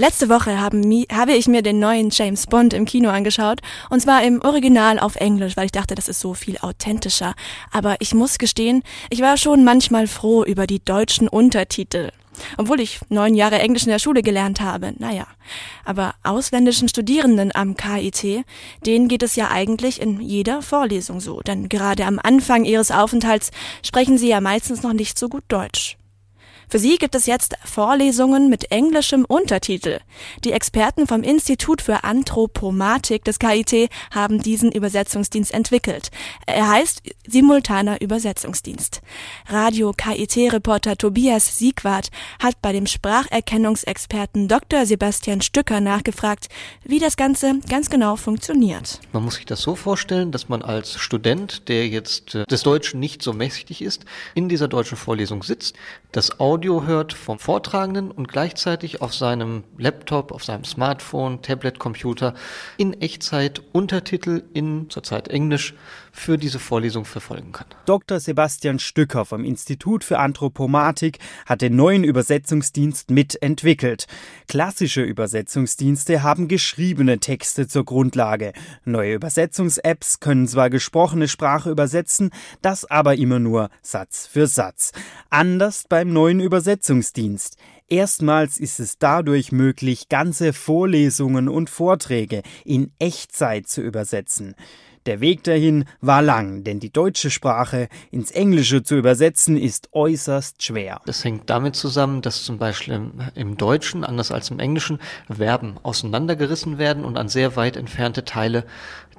[0.00, 4.22] Letzte Woche haben, habe ich mir den neuen James Bond im Kino angeschaut und zwar
[4.22, 7.34] im Original auf Englisch, weil ich dachte, das ist so viel authentischer.
[7.72, 12.12] Aber ich muss gestehen, ich war schon manchmal froh über die deutschen Untertitel.
[12.58, 15.26] Obwohl ich neun Jahre Englisch in der Schule gelernt habe, naja.
[15.84, 18.44] Aber ausländischen Studierenden am KIT,
[18.86, 23.50] denen geht es ja eigentlich in jeder Vorlesung so, denn gerade am Anfang ihres Aufenthalts
[23.84, 25.97] sprechen sie ja meistens noch nicht so gut Deutsch.
[26.70, 30.00] Für sie gibt es jetzt Vorlesungen mit englischem Untertitel.
[30.44, 36.10] Die Experten vom Institut für Anthropomatik des KIT haben diesen Übersetzungsdienst entwickelt.
[36.44, 39.00] Er heißt simultaner Übersetzungsdienst.
[39.46, 42.08] Radio KIT-Reporter Tobias Siegwart
[42.38, 44.84] hat bei dem Spracherkennungsexperten Dr.
[44.84, 46.48] Sebastian Stücker nachgefragt,
[46.84, 49.00] wie das Ganze ganz genau funktioniert.
[49.12, 53.00] Man muss sich das so vorstellen, dass man als Student, der jetzt äh, des Deutschen
[53.00, 55.74] nicht so mächtig ist, in dieser deutschen Vorlesung sitzt,
[56.12, 61.78] das Audio Audio hört vom Vortragenden und gleichzeitig auf seinem Laptop, auf seinem Smartphone, Tablet,
[61.78, 62.34] Computer
[62.76, 65.74] in Echtzeit Untertitel in zurzeit Englisch
[66.10, 67.68] für diese Vorlesung verfolgen kann.
[67.86, 68.18] Dr.
[68.18, 74.06] Sebastian Stücker vom Institut für Anthropomatik hat den neuen Übersetzungsdienst mitentwickelt.
[74.48, 78.52] Klassische Übersetzungsdienste haben geschriebene Texte zur Grundlage.
[78.84, 82.30] Neue Übersetzungs-Apps können zwar gesprochene Sprache übersetzen,
[82.62, 84.90] das aber immer nur Satz für Satz.
[85.30, 87.58] Anders beim neuen Übersetzungsdienst.
[87.88, 94.54] Erstmals ist es dadurch möglich, ganze Vorlesungen und Vorträge in Echtzeit zu übersetzen.
[95.04, 100.62] Der Weg dahin war lang, denn die deutsche Sprache ins Englische zu übersetzen ist äußerst
[100.62, 101.00] schwer.
[101.06, 105.00] Das hängt damit zusammen, dass zum Beispiel im, Deutschen, anders als im Englischen,
[105.34, 108.64] Verben auseinandergerissen werden und an sehr weit entfernte Teile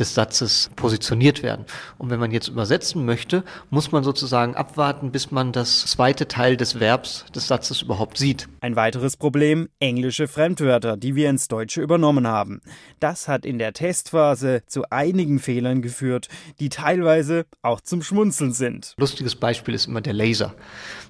[0.00, 1.64] des Satzes positioniert werden.
[1.98, 6.56] Und wenn man jetzt übersetzen möchte, muss man sozusagen abwarten, bis man das zweite Teil
[6.56, 8.48] des Verbs des Satzes überhaupt sieht.
[8.60, 12.60] Ein weiteres Problem, englische Fremdwörter, die wir ins Deutsche übernommen haben.
[13.00, 16.28] Das hat in der Testphase zu einigen Fehlern geführt,
[16.60, 18.94] die teilweise auch zum Schmunzeln sind.
[18.98, 20.54] Lustiges Beispiel ist immer der Laser.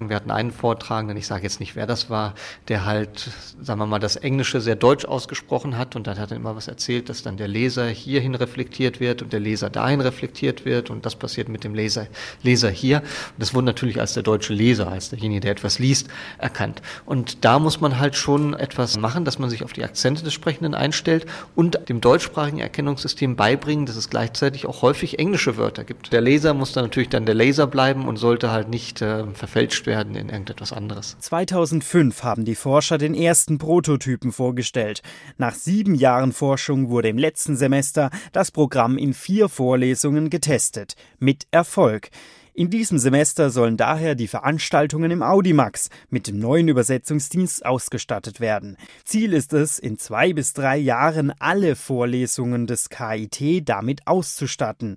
[0.00, 2.34] Wir hatten einen Vortragenden, ich sage jetzt nicht, wer das war,
[2.68, 3.30] der halt,
[3.60, 6.68] sagen wir mal, das Englische sehr deutsch ausgesprochen hat und dann hat er immer was
[6.68, 10.90] erzählt, dass dann der Leser hierhin reflektiert reflektiert wird und der Leser dahin reflektiert wird
[10.90, 12.06] und das passiert mit dem Leser,
[12.42, 12.98] Leser hier.
[12.98, 16.82] Und das wurde natürlich als der deutsche Leser, als derjenige, der etwas liest, erkannt.
[17.04, 20.34] Und da muss man halt schon etwas machen, dass man sich auf die Akzente des
[20.34, 26.12] Sprechenden einstellt und dem deutschsprachigen Erkennungssystem beibringen, dass es gleichzeitig auch häufig englische Wörter gibt.
[26.12, 29.86] Der Leser muss dann natürlich dann der Leser bleiben und sollte halt nicht äh, verfälscht
[29.86, 31.16] werden in irgendetwas anderes.
[31.20, 35.02] 2005 haben die Forscher den ersten Prototypen vorgestellt.
[35.38, 40.96] Nach sieben Jahren Forschung wurde im letzten Semester das Programm Programm in vier Vorlesungen getestet,
[41.20, 42.10] mit Erfolg.
[42.52, 48.76] In diesem Semester sollen daher die Veranstaltungen im Audimax mit dem neuen Übersetzungsdienst ausgestattet werden.
[49.04, 54.96] Ziel ist es, in zwei bis drei Jahren alle Vorlesungen des KIT damit auszustatten.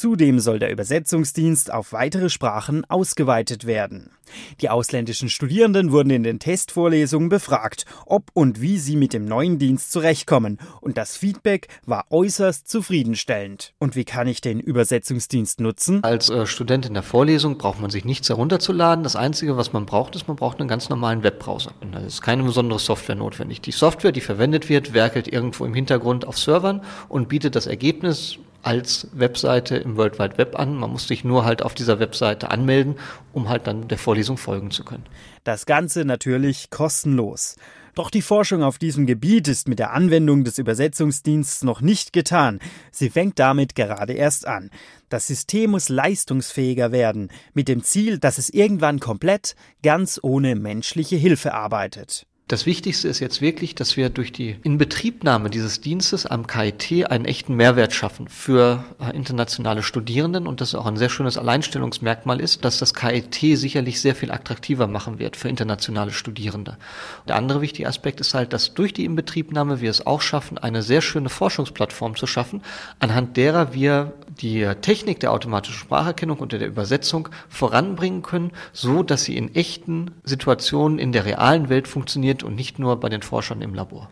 [0.00, 4.08] Zudem soll der Übersetzungsdienst auf weitere Sprachen ausgeweitet werden.
[4.62, 9.58] Die ausländischen Studierenden wurden in den Testvorlesungen befragt, ob und wie sie mit dem neuen
[9.58, 13.74] Dienst zurechtkommen, und das Feedback war äußerst zufriedenstellend.
[13.78, 16.02] Und wie kann ich den Übersetzungsdienst nutzen?
[16.02, 19.04] Als äh, Student in der Vorlesung braucht man sich nichts herunterzuladen.
[19.04, 21.74] Das Einzige, was man braucht, ist, man braucht einen ganz normalen Webbrowser.
[21.92, 23.60] Da ist keine besondere Software notwendig.
[23.60, 28.38] Die Software, die verwendet wird, werkelt irgendwo im Hintergrund auf Servern und bietet das Ergebnis
[28.62, 30.76] als Webseite im World Wide Web an.
[30.76, 32.96] Man muss sich nur halt auf dieser Webseite anmelden,
[33.32, 35.04] um halt dann der Vorlesung folgen zu können.
[35.44, 37.56] Das Ganze natürlich kostenlos.
[37.94, 42.60] Doch die Forschung auf diesem Gebiet ist mit der Anwendung des Übersetzungsdienstes noch nicht getan.
[42.92, 44.70] Sie fängt damit gerade erst an.
[45.08, 51.16] Das System muss leistungsfähiger werden, mit dem Ziel, dass es irgendwann komplett, ganz ohne menschliche
[51.16, 52.26] Hilfe arbeitet.
[52.50, 57.24] Das Wichtigste ist jetzt wirklich, dass wir durch die Inbetriebnahme dieses Dienstes am KIT einen
[57.24, 62.64] echten Mehrwert schaffen für äh, internationale Studierenden und das auch ein sehr schönes Alleinstellungsmerkmal ist,
[62.64, 66.76] dass das KIT sicherlich sehr viel attraktiver machen wird für internationale Studierende.
[67.28, 70.82] Der andere wichtige Aspekt ist halt, dass durch die Inbetriebnahme wir es auch schaffen, eine
[70.82, 72.62] sehr schöne Forschungsplattform zu schaffen,
[72.98, 79.22] anhand derer wir die Technik der automatischen Spracherkennung und der Übersetzung voranbringen können, so dass
[79.22, 83.62] sie in echten Situationen in der realen Welt funktioniert und nicht nur bei den Forschern
[83.62, 84.08] im Labor.